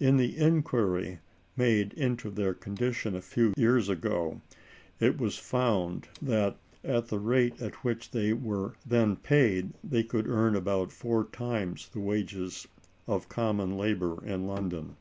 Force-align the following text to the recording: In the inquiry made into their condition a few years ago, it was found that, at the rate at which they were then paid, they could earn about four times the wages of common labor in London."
In 0.00 0.16
the 0.16 0.34
inquiry 0.38 1.18
made 1.54 1.92
into 1.92 2.30
their 2.30 2.54
condition 2.54 3.14
a 3.14 3.20
few 3.20 3.52
years 3.58 3.90
ago, 3.90 4.40
it 5.00 5.18
was 5.18 5.36
found 5.36 6.08
that, 6.22 6.56
at 6.82 7.08
the 7.08 7.18
rate 7.18 7.60
at 7.60 7.74
which 7.84 8.10
they 8.12 8.32
were 8.32 8.72
then 8.86 9.16
paid, 9.16 9.74
they 9.84 10.02
could 10.02 10.28
earn 10.28 10.56
about 10.56 10.92
four 10.92 11.24
times 11.24 11.90
the 11.90 12.00
wages 12.00 12.66
of 13.06 13.28
common 13.28 13.76
labor 13.76 14.24
in 14.24 14.46
London." 14.46 14.96